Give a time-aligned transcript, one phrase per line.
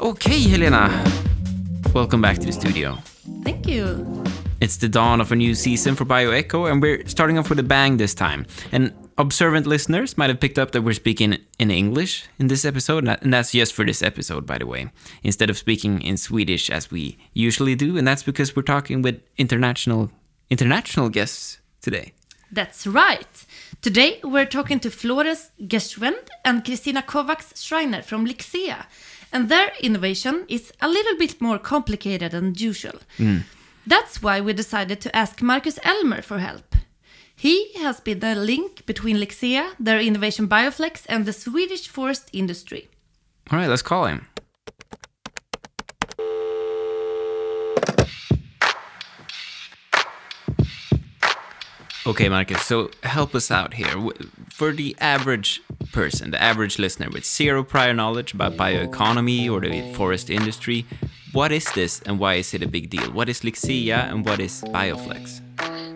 [0.00, 1.04] Okay, Helena.
[1.94, 2.98] Welcome back to the studio.
[3.42, 4.24] Thank you.
[4.60, 7.62] It's the dawn of a new season for BioEcho, and we're starting off with a
[7.62, 8.46] bang this time.
[8.72, 13.06] And observant listeners might have picked up that we're speaking in English in this episode,
[13.06, 14.90] and that's just for this episode, by the way,
[15.22, 19.20] instead of speaking in Swedish as we usually do, and that's because we're talking with
[19.38, 20.10] international
[20.50, 22.12] international guests today.
[22.52, 23.46] That's right.
[23.82, 28.86] Today we're talking to Florence Gschwend and Christina Kovacs Schreiner from Lixea,
[29.32, 32.98] and their innovation is a little bit more complicated than usual.
[33.18, 33.42] Mm.
[33.86, 36.73] That's why we decided to ask Marcus Elmer for help.
[37.44, 42.88] He has been the link between Lixea, their innovation Bioflex, and the Swedish forest industry.
[43.50, 44.26] All right, let's call him.
[52.06, 53.92] Okay, Marcus, so help us out here.
[54.48, 55.60] For the average
[55.92, 60.86] person, the average listener with zero prior knowledge about bioeconomy or the forest industry,
[61.32, 63.12] what is this and why is it a big deal?
[63.12, 65.43] What is Lixea and what is Bioflex?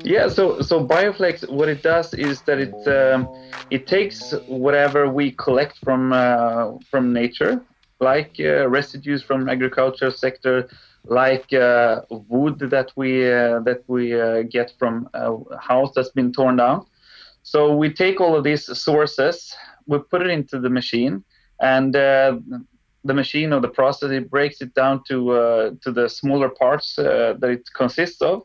[0.09, 3.29] Yeah, so so Bioflex, what it does is that it um,
[3.71, 7.61] it takes whatever we collect from uh, from nature,
[8.01, 10.67] like uh, residues from agriculture sector,
[11.05, 16.33] like uh, wood that we uh, that we uh, get from a house that's been
[16.33, 16.87] torn down.
[17.43, 19.55] So we take all of these sources,
[19.87, 21.23] we put it into the machine,
[21.61, 22.39] and uh,
[23.05, 26.99] the machine or the process it breaks it down to uh, to the smaller parts
[26.99, 28.43] uh, that it consists of,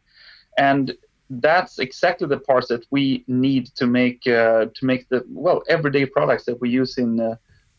[0.58, 0.94] and
[1.42, 6.06] that's exactly the parts that we need to make uh, to make the well everyday
[6.06, 7.36] products that we use in uh,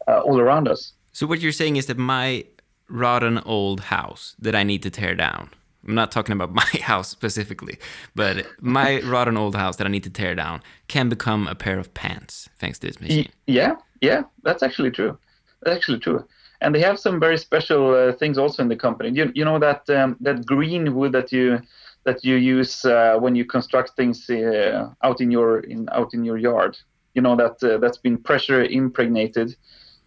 [0.09, 0.93] uh, all around us.
[1.13, 2.45] So, what you're saying is that my
[2.89, 5.51] rotten old house that I need to tear down,
[5.87, 7.79] I'm not talking about my house specifically,
[8.15, 11.79] but my rotten old house that I need to tear down can become a pair
[11.79, 13.29] of pants thanks to this machine.
[13.47, 15.19] Yeah, yeah, that's actually true.
[15.63, 16.27] That's actually true.
[16.61, 19.11] And they have some very special uh, things also in the company.
[19.11, 21.61] You, you know that um, that green wood that you
[22.05, 26.25] that you use uh, when you construct things uh, out in your in out in
[26.25, 26.77] your yard.
[27.15, 29.57] You know that uh, that's been pressure impregnated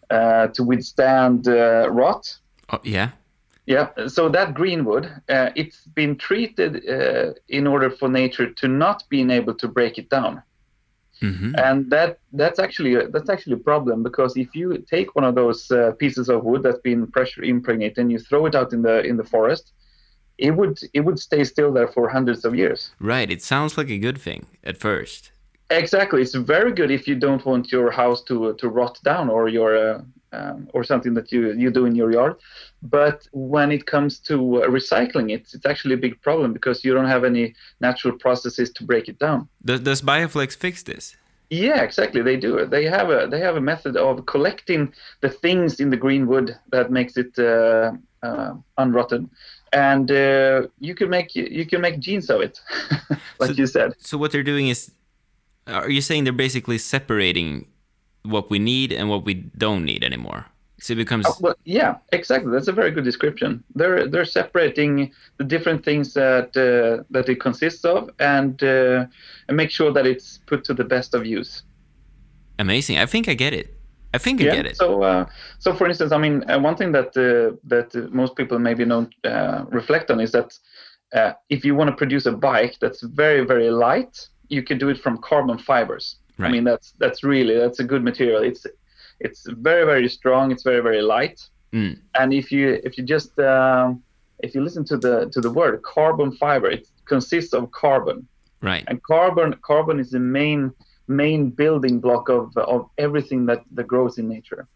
[0.10, 2.38] uh, to withstand uh, rot.
[2.70, 3.12] Oh, yeah?
[3.66, 8.68] Yeah, so that green wood, uh, it's been treated uh, in order for nature to
[8.70, 10.42] not being able to break it down
[11.22, 15.24] hmm and that that's actually a, that's actually a problem because if you take one
[15.24, 18.72] of those uh, pieces of wood that's been pressure impregnated and you throw it out
[18.72, 19.74] in the in the forest
[20.38, 23.90] it would it would stay still there for hundreds of years Right, it sounds like
[23.90, 25.32] a good thing at first.
[25.70, 29.44] exactly it's very good if you don't want your house to to rot down or
[29.50, 30.02] your uh,
[30.38, 32.36] um, or something that you you do in your yard
[32.82, 36.94] but when it comes to uh, recycling it it's actually a big problem because you
[36.94, 37.46] don't have any
[37.88, 41.16] natural processes to break it down Does, does Bioflex fix this?
[41.50, 42.22] Yeah, exactly.
[42.22, 42.66] They do.
[42.66, 44.82] They have a they have a method of collecting
[45.22, 47.92] the things in the green wood that makes it uh,
[48.28, 49.30] uh, unrotten,
[49.74, 52.60] and uh, you can make you can make jeans of it,
[53.40, 53.94] like So- you said.
[54.00, 54.92] So, what they're doing is,
[55.68, 57.68] are you saying they're basically separating
[58.24, 60.46] what we need and what we don't need anymore?
[60.80, 61.26] So it becomes.
[61.26, 62.52] Uh, well, yeah, exactly.
[62.52, 63.64] That's a very good description.
[63.74, 69.06] They're they're separating the different things that uh, that it consists of, and uh,
[69.48, 71.64] and make sure that it's put to the best of use.
[72.60, 73.00] Amazing.
[73.00, 73.77] I think I get it.
[74.14, 74.56] I think I yeah.
[74.56, 74.78] get it.
[74.78, 75.26] So, uh,
[75.60, 79.14] so for instance, I mean, uh, one thing that uh, that most people maybe don't
[79.26, 80.58] uh, reflect on is that
[81.14, 84.90] uh, if you want to produce a bike that's very very light, you can do
[84.90, 86.18] it from carbon fibers.
[86.38, 86.48] Right.
[86.48, 88.44] I mean, that's that's really that's a good material.
[88.44, 88.66] It's
[89.20, 90.52] it's very very strong.
[90.52, 91.42] It's very very light.
[91.74, 92.00] Mm.
[92.16, 94.02] And if you if you just um,
[94.40, 98.28] if you listen to the to the word carbon fiber, it consists of carbon
[98.62, 98.84] Right.
[98.88, 100.74] and carbon carbon is the main
[101.08, 104.68] main building block of of everything that that grows in nature.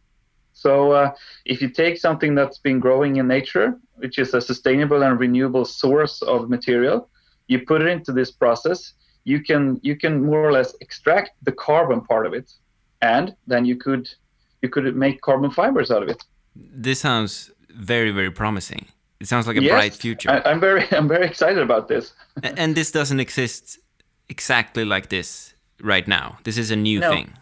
[0.53, 1.11] So uh,
[1.45, 5.63] if you take something that's been growing in nature which is a sustainable and renewable
[5.63, 7.07] source of material
[7.47, 8.93] you put it into this process
[9.23, 12.51] you can you can more or less extract the carbon part of it
[13.01, 14.09] and then you could
[14.61, 16.23] you could make carbon fibers out of it.
[16.55, 18.85] This sounds very, very promising.
[19.19, 20.29] It sounds like a Yes, bright future.
[20.29, 22.13] I, i'm very i'm very excited about this.
[22.43, 23.79] And this doesn't exist
[24.29, 26.37] exactly like this right now.
[26.43, 27.09] This is a new No.
[27.11, 27.33] thing.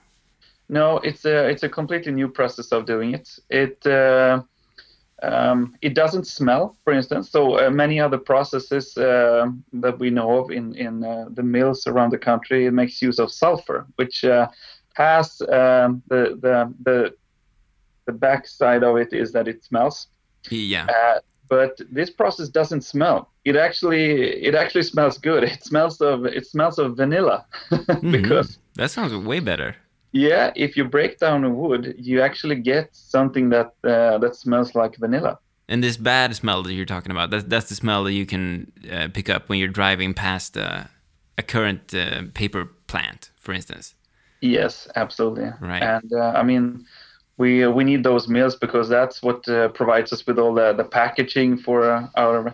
[0.72, 3.28] No, it's a it's a completely new process of doing it.
[3.50, 4.44] It uh,
[5.24, 7.32] um, it doesn't smell, for instance.
[7.32, 11.88] So uh, many other processes uh, that we know of in in uh, the mills
[11.88, 14.48] around the country it makes use of sulfur, which uh,
[14.94, 17.14] has um, the the the
[18.06, 20.08] the backside of it is that it smells.
[20.50, 20.88] Yeah.
[21.50, 23.32] But this process doesn't smell.
[23.44, 24.06] It actually
[24.48, 25.44] it actually smells good.
[25.56, 27.46] It smells of it smells of vanilla
[28.16, 28.58] because Mhm.
[28.76, 29.76] that sounds way better.
[30.12, 34.74] yeah, if you break down a wood, you actually get something that uh, that smells
[34.76, 35.38] like vanilla.
[35.72, 38.72] And this bad smell that you're talking about, that, that's the smell that you can
[38.92, 40.84] uh, pick up when you're driving past uh,
[41.38, 43.96] a current uh, paper plant, for instance.
[44.42, 45.50] Yes, absolutely.
[45.62, 45.84] Right.
[45.84, 46.86] And uh, I mean,
[47.40, 50.84] we we need those mills because that's what uh, provides us with all the, the
[50.84, 52.54] packaging for uh, our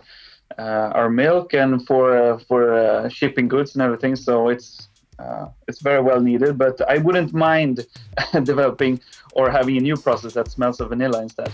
[0.58, 4.16] uh, our milk and for uh, for uh, shipping goods and everything.
[4.16, 4.88] So it's
[5.18, 6.56] uh, it's very well needed.
[6.56, 7.84] But I wouldn't mind
[8.44, 9.00] developing
[9.32, 11.52] or having a new process that smells of vanilla instead.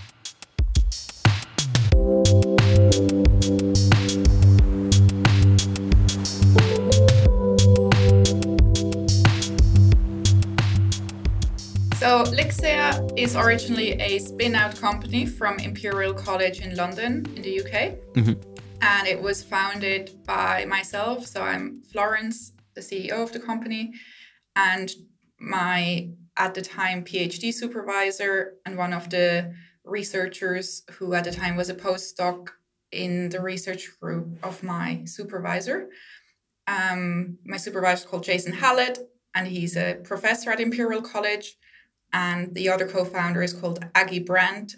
[13.23, 17.97] Is originally a spin-out company from Imperial College in London in the UK.
[18.81, 21.25] And it was founded by myself.
[21.27, 23.93] So I'm Florence, the CEO of the company,
[24.57, 24.91] and
[25.39, 29.55] my at the time PhD supervisor and one of the
[29.85, 32.49] researchers who at the time was a postdoc
[32.91, 35.91] in the research group of my supervisor.
[36.67, 38.99] Um, my supervisor is called Jason Hallett,
[39.33, 41.57] and he's a professor at Imperial College
[42.13, 44.77] and the other co-founder is called Aggie Brandt.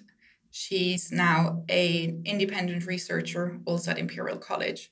[0.51, 4.91] She's now a independent researcher also at Imperial College.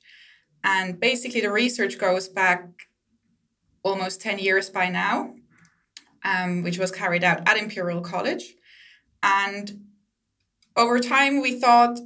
[0.63, 2.67] And basically the research goes back
[3.83, 5.35] almost 10 years by now,
[6.23, 8.55] um, which was carried out at Imperial College.
[9.21, 9.85] And
[10.75, 11.99] over time we thought,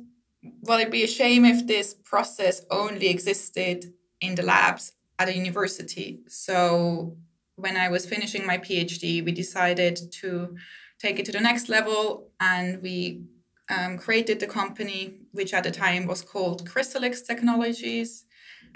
[0.62, 5.36] well, it'd be a shame if this process only existed in the labs at a
[5.36, 6.22] university.
[6.28, 7.18] So
[7.58, 10.56] when I was finishing my PhD, we decided to
[11.00, 13.24] take it to the next level and we
[13.70, 18.26] um, created the company, which at the time was called Chrysalix Technologies.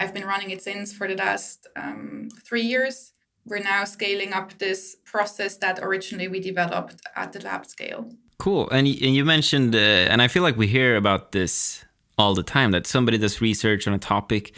[0.00, 3.12] I've been running it since for the last um, three years.
[3.46, 8.10] We're now scaling up this process that originally we developed at the lab scale.
[8.38, 8.68] Cool.
[8.70, 11.84] And, and you mentioned, uh, and I feel like we hear about this
[12.18, 14.54] all the time that somebody does research on a topic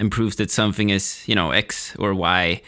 [0.00, 2.62] and proves that something is, you know, X or Y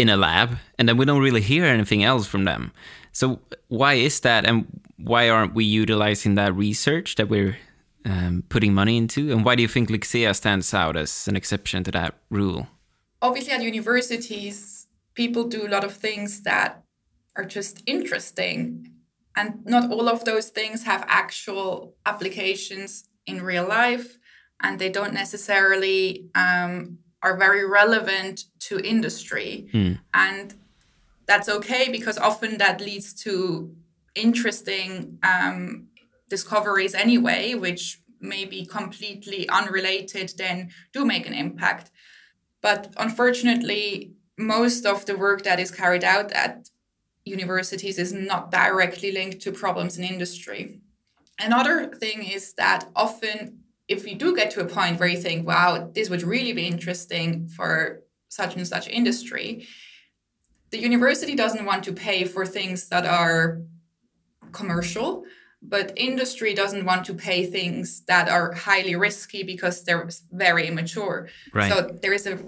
[0.00, 2.72] in a lab, and then we don't really hear anything else from them.
[3.12, 4.66] So why is that, and
[4.96, 7.56] why aren't we utilizing that research that we're
[8.04, 9.30] um, putting money into?
[9.32, 12.66] And why do you think Lixea stands out as an exception to that rule?
[13.22, 16.82] Obviously, at universities, people do a lot of things that
[17.36, 18.90] are just interesting.
[19.36, 24.18] And not all of those things have actual applications in real life.
[24.62, 29.68] And they don't necessarily um, are very relevant to industry.
[30.14, 30.54] And
[31.26, 33.74] that's okay because often that leads to
[34.14, 35.88] interesting um,
[36.28, 41.90] discoveries anyway, which may be completely unrelated, then do make an impact.
[42.62, 46.68] But unfortunately, most of the work that is carried out at
[47.24, 50.80] universities is not directly linked to problems in industry.
[51.38, 55.46] Another thing is that often, if you do get to a point where you think,
[55.46, 59.66] wow, this would really be interesting for such and such industry,
[60.70, 63.60] the university doesn't want to pay for things that are
[64.52, 65.24] commercial,
[65.60, 71.28] but industry doesn't want to pay things that are highly risky because they're very immature.
[71.52, 71.70] Right.
[71.72, 72.38] So there is a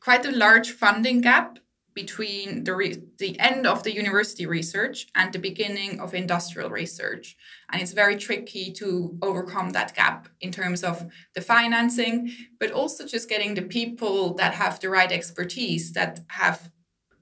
[0.00, 1.60] quite a large funding gap
[1.94, 7.36] between the re- the end of the university research and the beginning of industrial research.
[7.70, 13.06] And it's very tricky to overcome that gap in terms of the financing but also
[13.06, 16.70] just getting the people that have the right expertise that have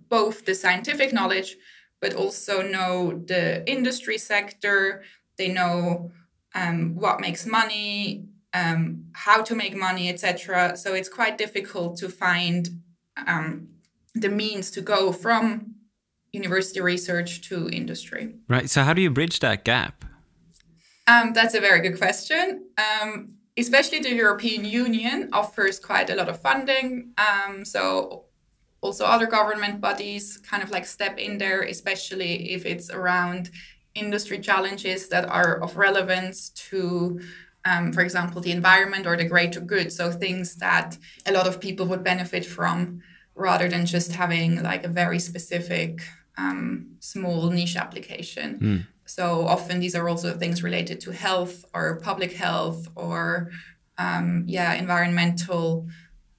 [0.08, 1.56] both the scientific knowledge
[2.00, 5.02] but also know the industry sector.
[5.36, 6.10] They know
[6.54, 12.08] um, what makes money um, how to make money etc so it's quite difficult to
[12.10, 12.68] find
[13.26, 13.68] um,
[14.14, 15.74] the means to go from
[16.32, 18.68] university research to industry Right.
[18.70, 20.04] So how do you bridge that gap?
[21.06, 22.66] um, that's a very good question.
[22.78, 27.12] Um, especially the European Union offers quite a lot of funding.
[27.18, 28.26] Um, so
[28.80, 33.50] also other government bodies kind of like step in there, especially if it's around
[33.94, 37.20] industry challenges that are of relevance to,
[37.64, 39.92] um, for example, the environment or the greater good.
[39.92, 43.02] So things that a lot of people would benefit from
[43.34, 46.00] rather than just having like a very specific
[46.38, 48.86] um, small niche application.
[49.04, 53.50] So often these are also things related to health or public health or
[53.98, 55.86] um, yeah environmental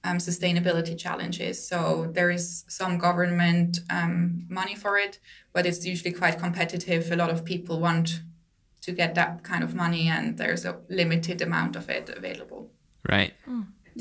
[0.04, 1.66] um, sustainability challenges.
[1.66, 5.18] So there is some government um, money for it,
[5.52, 7.10] but it's usually quite competitive.
[7.10, 8.20] A lot of people want
[8.82, 12.70] to get that kind of money, and there's a limited amount of it available.
[13.08, 13.32] Right.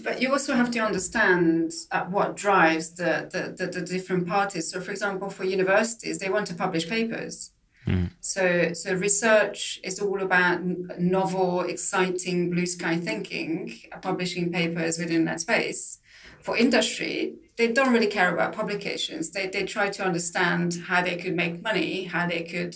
[0.01, 4.71] But you also have to understand uh, what drives the, the, the, the, different parties.
[4.71, 7.51] So, for example, for universities, they want to publish papers.
[7.85, 8.09] Mm.
[8.19, 10.63] So, so research is all about
[10.97, 16.00] novel, exciting, blue sky thinking, uh, publishing papers within that space.
[16.41, 19.29] For industry, they don't really care about publications.
[19.29, 22.75] They, they try to understand how they could make money, how they could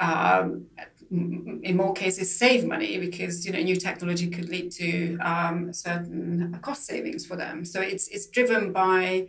[0.00, 0.66] um,
[1.10, 6.58] in more cases save money because you know new technology could lead to um, certain
[6.62, 7.64] cost savings for them.
[7.64, 9.28] So it's it's driven by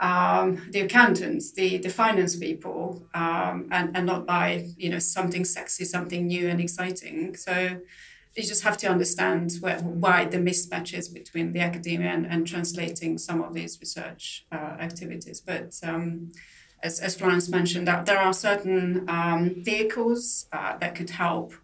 [0.00, 5.44] um, the accountants, the the finance people, um, and and not by you know something
[5.44, 7.36] sexy, something new and exciting.
[7.36, 7.80] So
[8.36, 13.16] you just have to understand where, why the mismatches between the academia and, and translating
[13.16, 15.40] some of these research uh, activities.
[15.40, 16.32] But um,
[16.84, 21.54] as, as Florence mentioned, that there are certain um, vehicles uh, that could help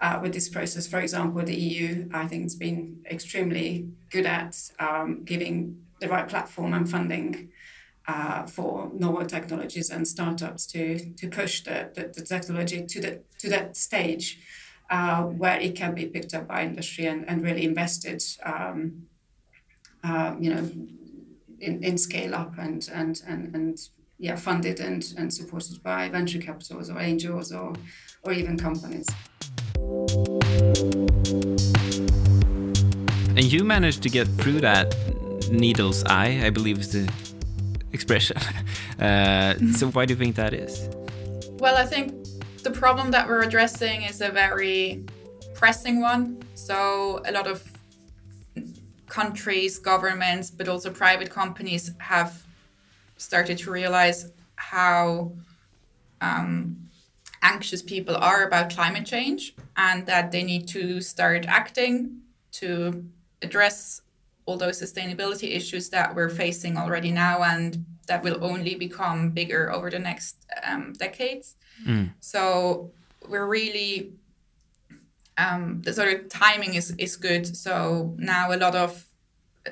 [0.00, 0.86] uh, with this process.
[0.86, 6.28] For example, the EU, I think, has been extremely good at um, giving the right
[6.28, 7.48] platform and funding
[8.06, 13.20] uh, for novel technologies and startups to to push the, the, the technology to the
[13.38, 14.40] to that stage
[14.90, 18.22] uh, where it can be picked up by industry and, and really invested.
[18.44, 19.06] Um,
[20.02, 20.70] uh, you know,
[21.60, 23.78] in, in scale up and and and and
[24.20, 27.72] yeah, funded and, and supported by venture capitals or angels or,
[28.22, 29.06] or even companies.
[33.34, 34.94] And you managed to get through that
[35.50, 37.10] needle's eye, I believe is the
[37.92, 38.36] expression.
[39.00, 40.90] Uh, so why do you think that is?
[41.52, 42.12] Well, I think
[42.62, 45.06] the problem that we're addressing is a very
[45.54, 46.42] pressing one.
[46.54, 47.64] So a lot of
[49.08, 52.44] countries, governments, but also private companies have
[53.20, 55.32] started to realize how
[56.20, 56.76] um,
[57.42, 62.20] anxious people are about climate change and that they need to start acting
[62.52, 63.04] to
[63.42, 64.02] address
[64.46, 69.72] all those sustainability issues that we're facing already now and that will only become bigger
[69.72, 71.56] over the next um, decades.
[71.86, 72.10] Mm.
[72.20, 72.90] So
[73.28, 74.12] we're really
[75.38, 77.56] um, the sort of timing is is good.
[77.56, 79.06] So now a lot of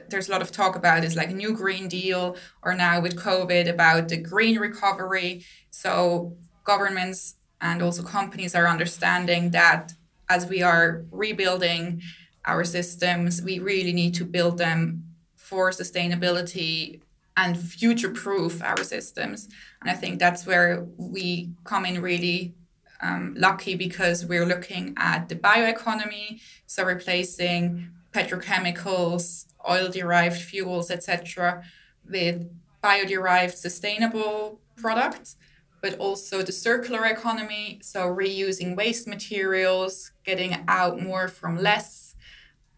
[0.08, 3.16] there's a lot of talk about is like a new green deal or now with
[3.16, 5.44] covid about the green recovery.
[5.70, 9.92] So governments and also companies are understanding that
[10.28, 12.02] as we are rebuilding
[12.44, 15.04] our systems we really need to build them
[15.34, 17.00] for sustainability
[17.36, 19.48] and future proof our systems.
[19.80, 22.54] And i think that's where we come in really
[23.00, 31.62] um, lucky because we're looking at the bioeconomy so replacing petrochemicals oil derived fuels, etc.,
[32.08, 32.48] with
[32.80, 35.36] bio-derived sustainable products,
[35.82, 42.14] but also the circular economy, so reusing waste materials, getting out more from less,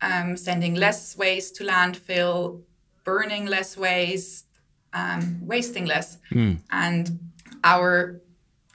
[0.02, 2.62] um, sending less waste to landfill,
[3.04, 4.46] burning less waste,
[4.92, 6.18] um, wasting less.
[6.32, 6.60] Mm.
[6.70, 7.18] And
[7.64, 8.20] our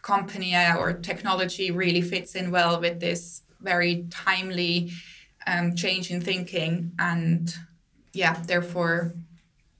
[0.01, 4.91] company, our technology really fits in well with this very timely
[5.47, 7.53] um, change in thinking and
[8.15, 9.13] yeah, therefore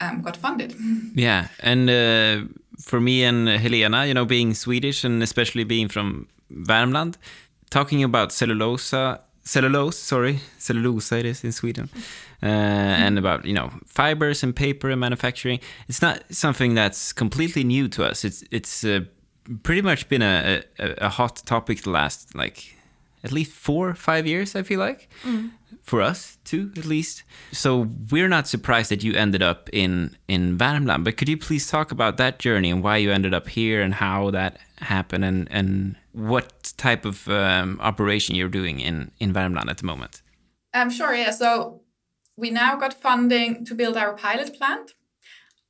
[0.02, 0.76] um, got funded.
[1.16, 2.48] Yeah, and uh,
[2.80, 7.16] for me and Helena, you know, being Swedish and especially being from Värmland,
[7.70, 11.90] talking about cellulosa, cellulose, sorry, cellulosa it is in Sweden,
[12.44, 15.60] uh, and about you know fibers and paper and manufacturing.
[15.88, 18.26] It's not something that's completely new to us.
[18.26, 19.02] It's it's uh,
[19.64, 22.76] pretty much been a, a, a hot topic the last like
[23.24, 24.56] at least four five years.
[24.56, 25.08] I feel like.
[25.24, 25.52] Mm
[25.86, 27.24] for us too, at least.
[27.52, 31.04] So we're not surprised that you ended up in in Värmland.
[31.04, 33.94] But could you please talk about that journey and why you ended up here and
[33.94, 39.70] how that happened and and what type of um, operation you're doing in in Värmland
[39.70, 40.22] at the moment?
[40.74, 41.14] I'm um, sure.
[41.14, 41.32] Yeah.
[41.32, 41.82] So
[42.36, 44.94] we now got funding to build our pilot plant,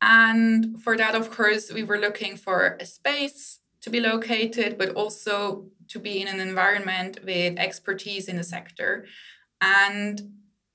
[0.01, 4.89] and for that, of course, we were looking for a space to be located, but
[4.95, 9.05] also to be in an environment with expertise in the sector
[9.62, 10.21] and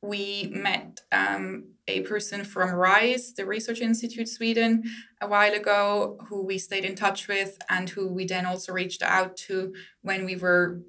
[0.02, 4.84] we met um, a person from RISE, the Research Institute Sweden,
[5.20, 9.02] a while ago, who we stayed in touch with, and who we then also reached
[9.02, 10.80] out to when we were,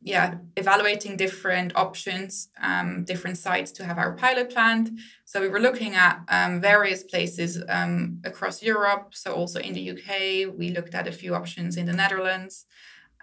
[0.00, 4.90] yeah, evaluating different options, um, different sites to have our pilot plant.
[5.24, 9.90] So we were looking at um, various places um, across Europe, so also in the
[9.90, 10.56] UK.
[10.56, 12.66] We looked at a few options in the Netherlands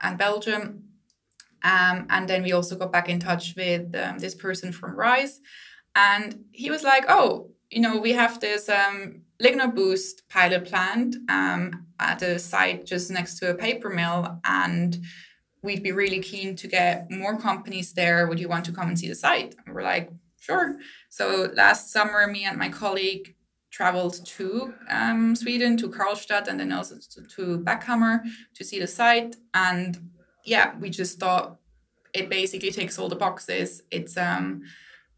[0.01, 0.88] and Belgium.
[1.63, 5.39] Um, and then we also got back in touch with um, this person from Rise.
[5.95, 11.87] And he was like, oh, you know, we have this um, LignoBoost pilot plant um,
[11.99, 14.39] at a site just next to a paper mill.
[14.45, 14.97] And
[15.61, 18.27] we'd be really keen to get more companies there.
[18.27, 19.55] Would you want to come and see the site?
[19.65, 20.77] And we're like, sure.
[21.09, 23.35] So last summer, me and my colleague
[23.71, 26.95] traveled to um, Sweden, to Karlstad, and then also
[27.35, 28.21] to, Bäckhammar
[28.55, 29.35] to see the site.
[29.53, 29.97] And
[30.49, 31.57] yeah, we just thought
[32.13, 33.83] it basically takes all the boxes.
[33.91, 34.63] It's um,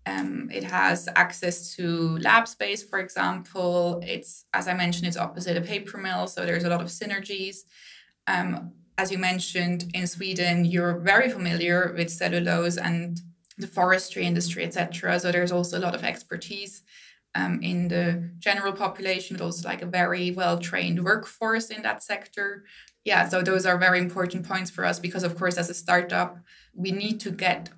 [0.06, 4.02] um, it has access to lab space, for example.
[4.06, 7.60] It's as I mentioned, it's opposite a paper mill, so there's a lot of synergies.
[8.28, 13.20] Um, as you mentioned, in Sweden, you're very familiar with cellulose and
[13.58, 15.20] the forestry industry, etc.
[15.20, 16.84] So there's also a lot of expertise
[17.36, 22.04] um, in the general population, but also like a very well trained workforce in that
[22.04, 22.66] sector.
[23.03, 26.38] Yeah, so those are very important points for us because, of course, as a startup,
[26.75, 27.70] we need to get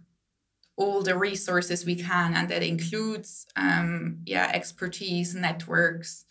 [0.75, 6.25] all the resources we can, and that includes, um, yeah, expertise, networks,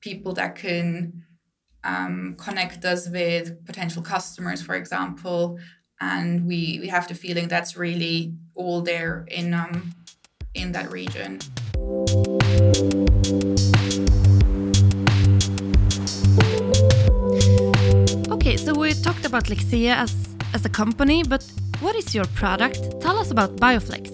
[0.00, 1.24] people that can
[1.84, 5.58] um, connect us with potential customers, for example.
[6.00, 9.94] And we we have the feeling that's really all there in um,
[10.54, 11.38] in that region.
[18.64, 21.44] So we talked about Lixea as, as a company, but
[21.80, 22.98] what is your product?
[23.02, 24.06] Tell us about Bioflex.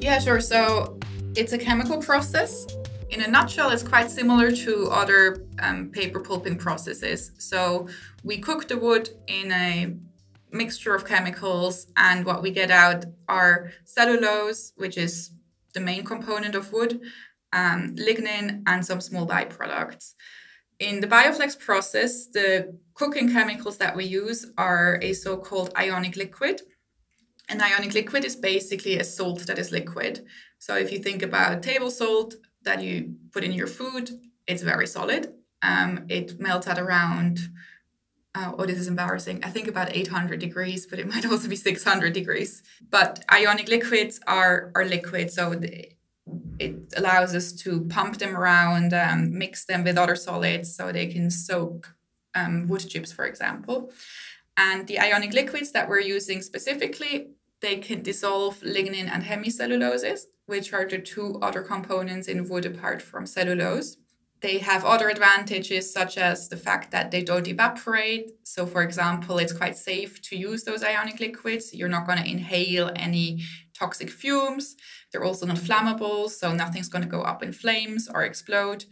[0.00, 0.40] Yeah, sure.
[0.40, 0.98] So
[1.36, 2.66] it's a chemical process.
[3.10, 7.32] In a nutshell, it's quite similar to other um, paper pulping processes.
[7.36, 7.86] So
[8.24, 9.94] we cook the wood in a
[10.50, 15.32] mixture of chemicals, and what we get out are cellulose, which is
[15.74, 16.98] the main component of wood,
[17.52, 20.14] um, lignin, and some small byproducts.
[20.82, 26.16] In the Bioflex process, the cooking chemicals that we use are a so called ionic
[26.16, 26.60] liquid.
[27.48, 30.26] An ionic liquid is basically a salt that is liquid.
[30.58, 32.34] So if you think about table salt
[32.64, 34.10] that you put in your food,
[34.48, 35.32] it's very solid.
[35.62, 37.38] Um, it melts at around,
[38.34, 39.44] uh, oh, this is embarrassing.
[39.44, 42.60] I think about 800 degrees, but it might also be 600 degrees.
[42.90, 45.30] But ionic liquids are, are liquid.
[45.30, 45.54] So
[46.58, 51.06] it allows us to pump them around, um, mix them with other solids so they
[51.06, 51.94] can soak
[52.34, 53.92] um, wood chips, for example.
[54.56, 57.30] And the ionic liquids that we're using specifically,
[57.60, 63.00] they can dissolve lignin and hemicelluloses, which are the two other components in wood apart
[63.00, 63.96] from cellulose.
[64.40, 68.32] They have other advantages, such as the fact that they don't evaporate.
[68.42, 71.72] So, for example, it's quite safe to use those ionic liquids.
[71.72, 73.44] You're not going to inhale any
[73.78, 74.76] toxic fumes.
[75.10, 78.84] They're also not flammable, so nothing's going to go up in flames or explode.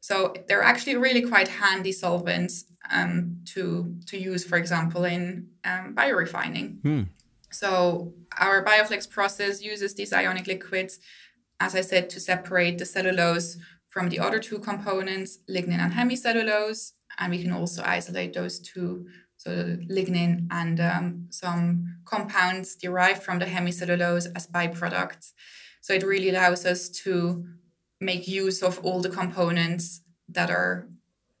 [0.00, 5.94] So they're actually really quite handy solvents um, to to use, for example, in um,
[5.94, 6.80] biorefining.
[6.82, 7.02] Hmm.
[7.50, 10.98] So our Bioflex process uses these ionic liquids,
[11.60, 13.56] as I said, to separate the cellulose
[13.88, 19.06] from the other two components, lignin and hemicellulose, and we can also isolate those two
[19.44, 25.32] so lignin and um, some compounds derived from the hemicellulose as byproducts.
[25.82, 27.44] So it really allows us to
[28.00, 30.88] make use of all the components that are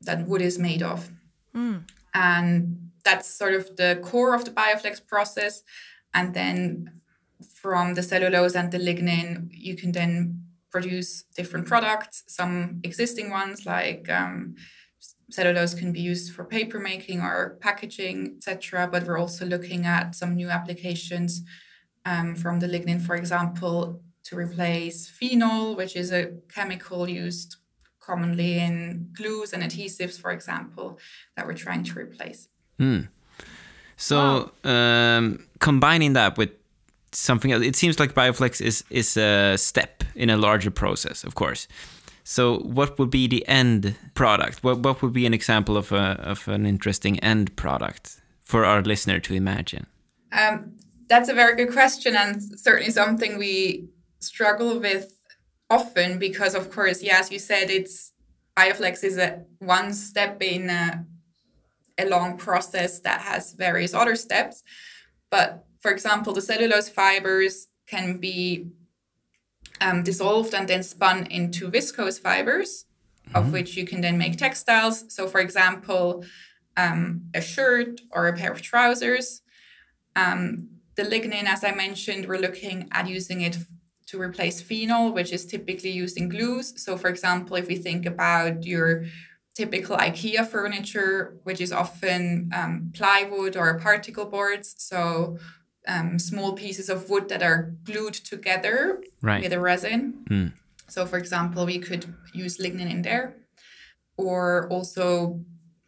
[0.02, 1.10] that wood is made of.
[1.56, 1.88] Mm.
[2.12, 5.62] And that's sort of the core of the Bioflex process.
[6.12, 7.00] And then
[7.54, 13.64] from the cellulose and the lignin, you can then produce different products, some existing ones
[13.64, 14.56] like um,
[15.30, 18.88] cellulose can be used for paper making or packaging, etc.
[18.90, 21.42] But we're also looking at some new applications
[22.04, 27.56] um, from the lignin, for example, to replace phenol, which is a chemical used
[28.00, 30.98] commonly in glues and adhesives, for example,
[31.36, 32.48] that we're trying to replace.
[32.78, 33.08] Mm.
[33.96, 34.70] So wow.
[34.70, 36.50] um, combining that with
[37.12, 41.34] something else, it seems like Bioflex is is a step in a larger process, of
[41.34, 41.68] course.
[42.24, 44.64] So, what would be the end product?
[44.64, 48.82] What what would be an example of a of an interesting end product for our
[48.82, 49.86] listener to imagine?
[50.32, 50.76] Um,
[51.08, 53.88] that's a very good question, and certainly something we
[54.20, 55.12] struggle with
[55.70, 58.12] often because of course yeah as you said it's
[58.56, 61.04] bioflex is a one step in a,
[61.98, 64.62] a long process that has various other steps
[65.30, 68.66] but for example the cellulose fibers can be
[69.80, 72.86] um, dissolved and then spun into viscose fibers
[73.26, 73.36] mm-hmm.
[73.36, 76.24] of which you can then make textiles so for example
[76.76, 79.42] um, a shirt or a pair of trousers
[80.16, 83.56] um, the lignin as i mentioned we're looking at using it
[84.06, 86.72] to replace phenol, which is typically used in glues.
[86.76, 89.04] So, for example, if we think about your
[89.54, 95.38] typical IKEA furniture, which is often um, plywood or particle boards, so
[95.86, 99.42] um, small pieces of wood that are glued together right.
[99.42, 100.24] with a resin.
[100.30, 100.52] Mm.
[100.88, 103.36] So, for example, we could use lignin in there,
[104.16, 105.40] or also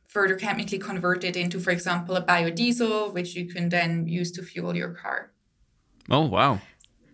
[0.09, 4.43] further chemically convert it into, for example, a biodiesel, which you can then use to
[4.43, 5.31] fuel your car.
[6.09, 6.61] Oh, wow.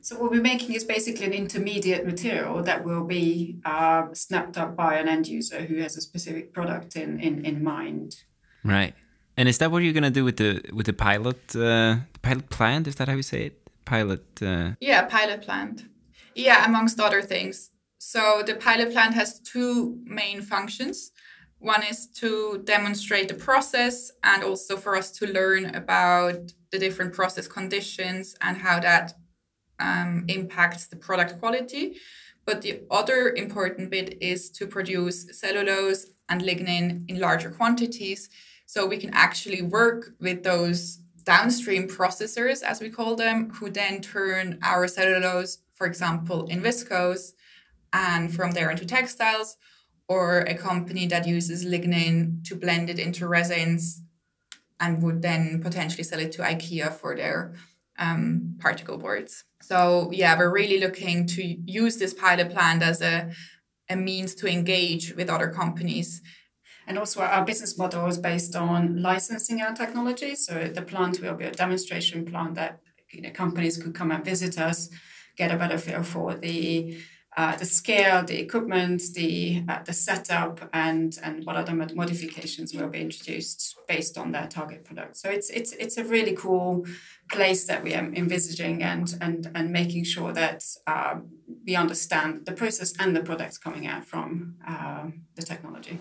[0.00, 4.76] So what we're making is basically an intermediate material that will be uh, snapped up
[4.76, 8.16] by an end user who has a specific product in, in, in mind.
[8.64, 8.94] Right.
[9.36, 12.86] And is that what you're gonna do with the with the pilot uh, pilot plant?
[12.86, 13.68] Is that how you say it?
[13.84, 14.24] Pilot.
[14.40, 14.72] Uh...
[14.80, 15.84] Yeah, pilot plant.
[16.34, 17.70] Yeah, amongst other things.
[17.98, 21.12] So the pilot plant has two main functions.
[21.58, 27.12] One is to demonstrate the process and also for us to learn about the different
[27.12, 29.12] process conditions and how that
[29.78, 31.96] um, impacts the product quality.
[32.44, 38.28] But the other important bit is to produce cellulose and lignin in larger quantities.
[38.66, 44.00] So we can actually work with those downstream processors, as we call them, who then
[44.00, 47.32] turn our cellulose, for example, in viscose
[47.92, 49.56] and from there into textiles,
[50.08, 54.02] or a company that uses lignin to blend it into resins
[54.80, 57.54] and would then potentially sell it to IKEA for their
[57.98, 59.44] um, particle boards.
[59.60, 63.30] So yeah, we're really looking to use this pilot plant as a,
[63.88, 66.20] a means to engage with other companies.
[66.86, 70.34] And also our business model is based on licensing our technology.
[70.34, 74.24] So the plant will be a demonstration plant that you know, companies could come and
[74.24, 74.90] visit us,
[75.36, 76.96] get a better feel for the
[77.34, 82.88] uh, the scale, the equipment, the uh, the setup, and and what other modifications will
[82.88, 85.16] be introduced based on their target product.
[85.16, 86.84] So it's it's it's a really cool
[87.30, 91.20] place that we are envisaging and and and making sure that uh,
[91.66, 95.98] we understand the process and the products coming out from uh, the technology.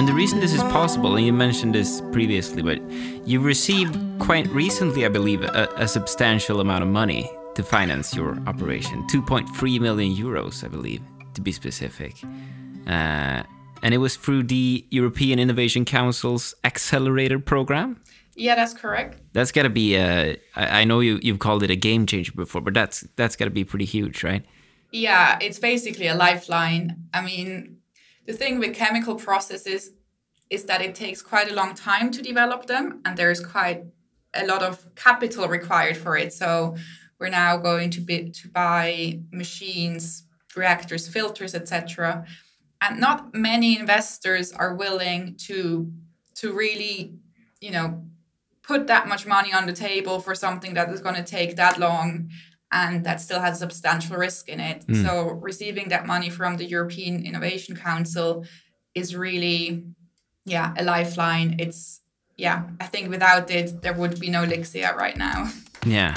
[0.00, 2.80] And the reason this is possible, and you mentioned this previously, but
[3.26, 8.38] you received quite recently, I believe, a, a substantial amount of money to finance your
[8.46, 11.02] operation 2.3 million euros, I believe,
[11.34, 12.14] to be specific.
[12.86, 13.42] Uh,
[13.82, 18.00] and it was through the European Innovation Council's Accelerator program.
[18.36, 19.20] Yeah, that's correct.
[19.32, 20.74] That's got to be uh, a.
[20.74, 23.50] I know you you've called it a game changer before, but that's that's got to
[23.50, 24.44] be pretty huge, right?
[24.92, 27.04] Yeah, it's basically a lifeline.
[27.14, 27.78] I mean,
[28.26, 29.90] the thing with chemical processes
[30.50, 33.84] is that it takes quite a long time to develop them and there's quite
[34.34, 36.76] a lot of capital required for it so
[37.18, 40.24] we're now going to be to buy machines
[40.56, 42.24] reactors filters etc
[42.80, 45.92] and not many investors are willing to
[46.34, 47.14] to really
[47.60, 48.02] you know
[48.62, 51.78] put that much money on the table for something that is going to take that
[51.78, 52.30] long
[52.72, 54.86] and that still has substantial risk in it.
[54.86, 55.04] Mm.
[55.04, 58.44] So receiving that money from the European Innovation Council
[58.94, 59.84] is really,
[60.44, 61.56] yeah, a lifeline.
[61.58, 62.00] It's
[62.36, 65.50] yeah, I think without it there would be no Lixea right now.
[65.84, 66.14] Yeah.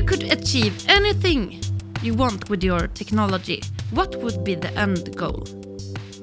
[0.00, 1.60] You could achieve anything
[2.00, 3.60] you want with your technology,
[3.90, 5.44] what would be the end goal?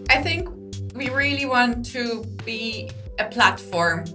[0.10, 0.50] I think
[0.96, 4.06] we really want to be a platform.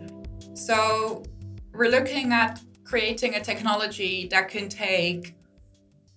[0.55, 1.23] So
[1.73, 5.37] we're looking at creating a technology that can take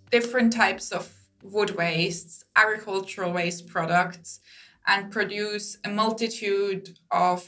[0.10, 4.40] different types of wood wastes, agricultural waste products,
[4.88, 7.48] and produce a multitude of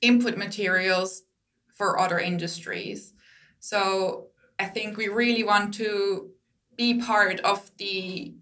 [0.00, 1.24] input materials
[1.66, 3.12] for other industries.
[3.58, 6.30] So I think we really want to
[6.76, 8.34] be part of the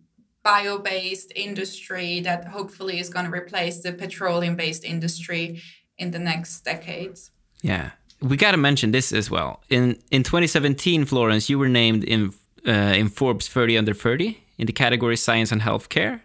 [0.42, 5.60] bio based industry that hopefully is going to replace the petroleum based industry
[5.98, 7.30] in the next decades.
[7.62, 9.62] Yeah, we got to mention this as well.
[9.70, 12.32] In in 2017, Florence, you were named in
[12.66, 16.20] uh, in Forbes 30 under 30 in the category Science and Healthcare.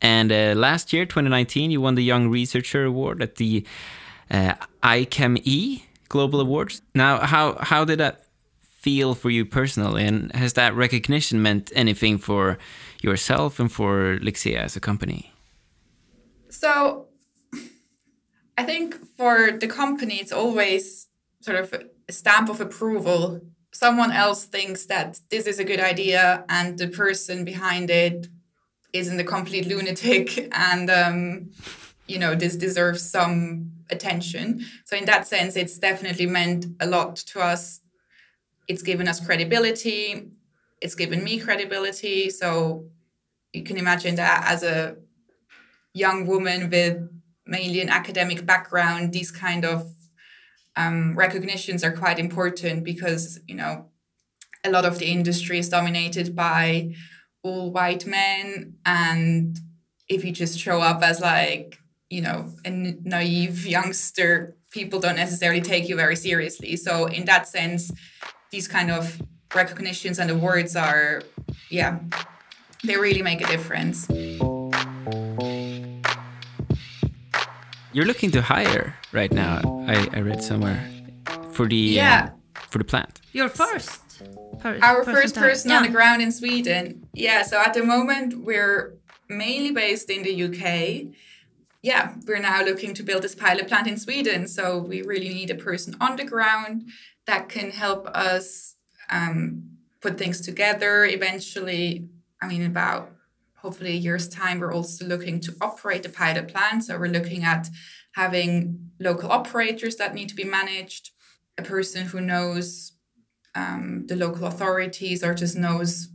[0.00, 3.66] And uh, last year, 2019, you won the Young Researcher Award at the
[4.30, 6.82] uh, IChemE Global Awards.
[6.94, 8.27] Now, how how did that
[8.88, 12.56] feel for you personally, and has that recognition meant anything for
[13.02, 15.30] yourself and for Lixea as a company?
[16.48, 17.08] So
[18.56, 21.06] I think for the company, it's always
[21.42, 21.74] sort of
[22.08, 23.42] a stamp of approval.
[23.72, 28.26] Someone else thinks that this is a good idea, and the person behind it
[28.94, 31.50] isn't a complete lunatic, and um,
[32.06, 34.64] you know this deserves some attention.
[34.86, 37.80] So in that sense, it's definitely meant a lot to us.
[38.68, 40.30] It's given us credibility.
[40.80, 42.30] It's given me credibility.
[42.30, 42.86] So
[43.52, 44.96] you can imagine that as a
[45.94, 46.98] young woman with
[47.46, 49.90] mainly an academic background, these kind of
[50.78, 53.86] um, recognitions are quite important because you know
[54.64, 56.94] a lot of the industry is dominated by
[57.42, 59.58] all white men and
[60.08, 61.78] if you just show up as like
[62.08, 67.48] you know a naive youngster people don't necessarily take you very seriously so in that
[67.48, 67.90] sense
[68.50, 69.20] these kind of
[69.54, 71.22] recognitions and awards are
[71.70, 71.98] yeah
[72.84, 74.06] they really make a difference.
[77.92, 80.80] You're looking to hire right now i, I read somewhere
[81.50, 82.30] for the yeah.
[82.56, 83.20] uh, for the plant.
[83.32, 84.02] Your first
[84.60, 85.78] per our first person yeah.
[85.78, 87.08] on the ground in sweden.
[87.12, 88.94] Yeah so at the moment we're
[89.28, 91.14] mainly based in the uk
[91.82, 94.48] yeah, we're now looking to build this pilot plant in Sweden.
[94.48, 96.90] So we really need a person on the ground
[97.28, 98.74] that can help us
[99.10, 99.62] um,
[100.00, 101.04] put things together.
[101.04, 102.08] Eventually,
[102.40, 103.12] I mean, about
[103.54, 106.84] hopefully a year's time, we're also looking to operate the pilot plant.
[106.84, 107.68] So we're looking at
[108.12, 111.10] having local operators that need to be managed,
[111.58, 112.92] a person who knows
[113.54, 116.08] um, the local authorities or just knows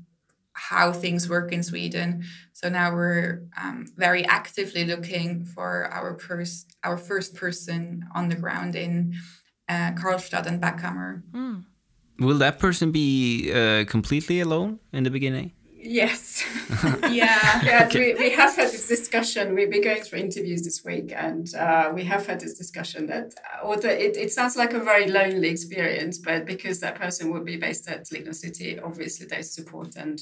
[0.53, 2.23] how things work in Sweden.
[2.53, 8.35] So now we're um, very actively looking for our pers- our first person on the
[8.35, 9.13] ground in
[9.69, 11.23] uh, Karlstad and Bäckhammar.
[11.31, 11.65] Mm.
[12.19, 15.53] Will that person be uh, completely alone in the beginning?
[15.85, 16.45] Yes.
[17.09, 17.09] yeah.
[17.63, 17.85] yeah.
[17.85, 18.13] Okay.
[18.13, 19.53] We, we have had this discussion.
[19.53, 23.33] We've been going through interviews this week, and uh, we have had this discussion that
[23.37, 27.43] uh, although it, it sounds like a very lonely experience, but because that person will
[27.43, 30.21] be based at LignoCity, obviously there's support and,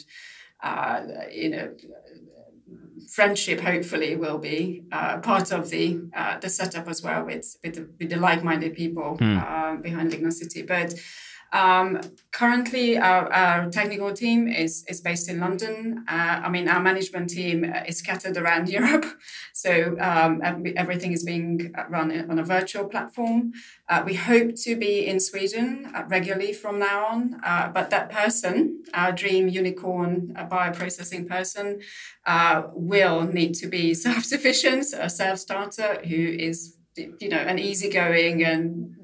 [0.64, 1.02] uh,
[1.32, 1.76] you know,
[3.10, 7.76] friendship hopefully will be uh, part of the uh, the setup as well with with
[7.76, 9.82] the, with the like-minded people mm.
[9.82, 10.68] behind LignoCity.
[10.68, 10.94] But
[11.52, 12.00] um,
[12.32, 16.06] currently, our, our, technical team is, is based in London.
[16.08, 19.06] Uh, I mean, our management team is scattered around Europe.
[19.54, 20.42] So um,
[20.78, 23.52] everything is being run on a virtual platform.
[23.90, 27.42] Uh, we hope to be in Sweden uh, regularly from now on.
[27.44, 31.82] Uh, but that person, our dream unicorn bioprocessing person,
[32.26, 37.58] uh, will need to be self sufficient, a self starter who is you know, an
[37.58, 38.96] easygoing and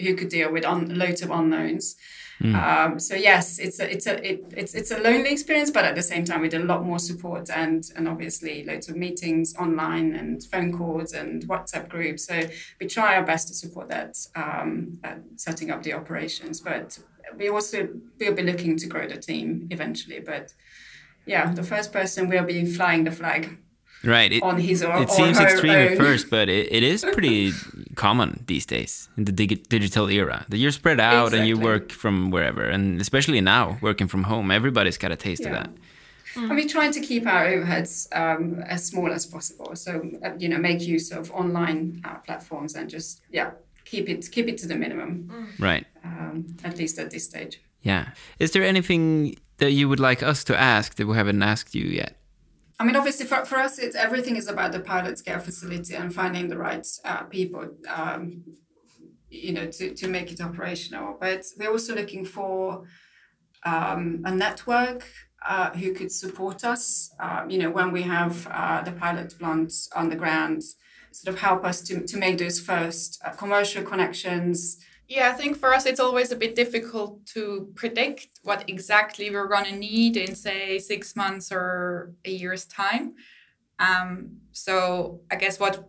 [0.00, 1.96] who could deal with un- loads of unknowns.
[2.42, 2.54] Mm.
[2.54, 5.96] Um, so yes, it's a it's a it, it's it's a lonely experience, but at
[5.96, 10.14] the same time, with a lot more support and and obviously loads of meetings online
[10.14, 12.26] and phone calls and WhatsApp groups.
[12.26, 12.40] So
[12.80, 14.98] we try our best to support that, um,
[15.34, 16.60] setting up the operations.
[16.60, 16.96] But
[17.36, 17.88] we also
[18.20, 20.20] we'll be looking to grow the team eventually.
[20.20, 20.54] But
[21.26, 23.58] yeah, the first person will be flying the flag
[24.04, 25.92] right it, on his or it seems extreme own.
[25.92, 27.52] at first but it, it is pretty
[27.94, 31.38] common these days in the dig digital era that you're spread out exactly.
[31.38, 35.42] and you work from wherever and especially now working from home everybody's got a taste
[35.42, 35.48] yeah.
[35.48, 35.70] of that
[36.34, 36.42] mm.
[36.42, 40.48] and we're trying to keep our overheads um, as small as possible so uh, you
[40.48, 43.50] know make use of online uh, platforms and just yeah
[43.84, 45.60] keep it keep it to the minimum mm.
[45.60, 50.22] right um, at least at this stage yeah is there anything that you would like
[50.22, 52.17] us to ask that we haven't asked you yet
[52.78, 56.14] I mean, obviously, for, for us, it's everything is about the pilot scale facility and
[56.14, 58.44] finding the right uh, people, um,
[59.30, 61.16] you know, to, to make it operational.
[61.20, 62.84] But we're also looking for
[63.64, 65.04] um, a network
[65.46, 69.72] uh, who could support us, uh, you know, when we have uh, the pilot plant
[69.96, 70.62] on the ground,
[71.10, 75.56] sort of help us to, to make those first uh, commercial connections, yeah, I think
[75.56, 80.18] for us it's always a bit difficult to predict what exactly we're going to need
[80.18, 83.14] in, say, six months or a year's time.
[83.78, 85.88] Um, so I guess what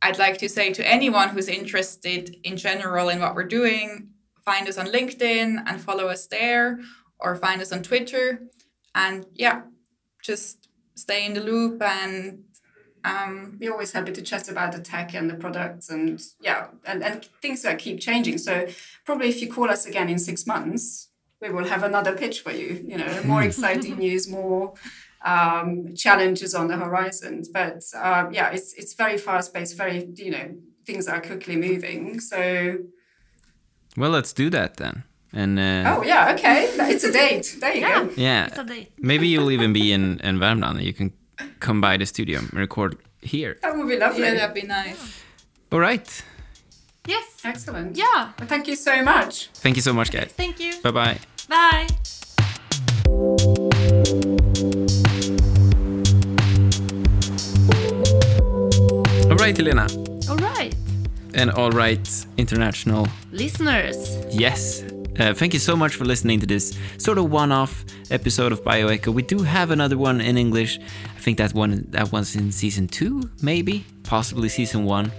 [0.00, 4.10] I'd like to say to anyone who's interested in general in what we're doing,
[4.44, 6.78] find us on LinkedIn and follow us there,
[7.18, 8.42] or find us on Twitter.
[8.94, 9.62] And yeah,
[10.22, 12.44] just stay in the loop and
[13.04, 17.02] um, we're always happy to chat about the tech and the products and yeah, and,
[17.02, 18.38] and things that keep changing.
[18.38, 18.68] So
[19.04, 21.08] probably if you call us again in six months,
[21.40, 22.84] we will have another pitch for you.
[22.86, 24.74] You know, more exciting news, more
[25.24, 27.42] um, challenges on the horizon.
[27.52, 30.54] But uh, yeah, it's it's very fast paced, very you know
[30.86, 32.20] things are quickly moving.
[32.20, 32.78] So
[33.96, 35.04] well, let's do that then.
[35.32, 37.56] And uh, oh yeah, okay, it's a date.
[37.58, 38.12] There you yeah, go.
[38.16, 40.82] Yeah, maybe you'll even be in in Värmland.
[40.82, 41.12] You can
[41.60, 43.58] come by the studio and record here.
[43.62, 44.22] That would be lovely.
[44.22, 45.22] Yeah, that'd be nice.
[45.70, 46.24] All right.
[47.06, 47.40] Yes.
[47.44, 47.96] Excellent.
[47.96, 48.32] Yeah.
[48.38, 49.48] Well, thank you so much.
[49.54, 50.32] Thank you so much, guys.
[50.36, 50.80] Thank you.
[50.82, 51.18] Bye-bye.
[51.48, 51.88] Bye.
[59.30, 59.86] All right, Elena.
[60.28, 60.74] All right.
[61.34, 63.96] And all right, international listeners.
[64.30, 64.84] Yes.
[65.18, 69.12] Uh, thank you so much for listening to this sort of one-off episode of Bioecho.
[69.12, 70.78] We do have another one in English.
[70.78, 75.12] I think that one that one's in season two, maybe, possibly season one.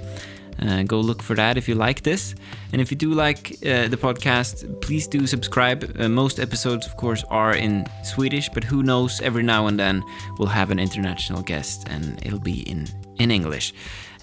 [0.59, 2.33] Uh, go look for that if you like this.
[2.71, 5.95] And if you do like uh, the podcast, please do subscribe.
[5.99, 10.03] Uh, most episodes, of course, are in Swedish, but who knows, every now and then
[10.37, 12.87] we'll have an international guest and it'll be in,
[13.19, 13.73] in English.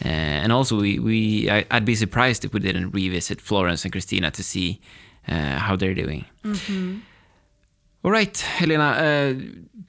[0.05, 3.93] Uh, and also, we, we I, would be surprised if we didn't revisit Florence and
[3.93, 4.81] Christina to see
[5.31, 6.25] uh, how they're doing.
[6.45, 6.99] Mm-hmm.
[8.05, 9.35] All right, Helena, uh,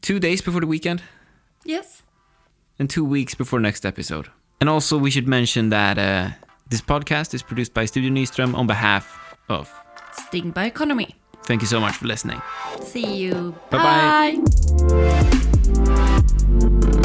[0.01, 1.01] two days before the weekend?
[1.63, 2.03] Yes.
[2.77, 4.29] And two weeks before next episode.
[4.59, 6.29] And also, we should mention that uh,
[6.69, 9.71] this podcast is produced by Studio Nyström on behalf of
[10.13, 11.13] Sting Bioeconomy.
[11.43, 12.41] Thank you so much for listening.
[12.83, 13.55] See you.
[13.69, 14.37] Bye
[16.87, 17.00] bye.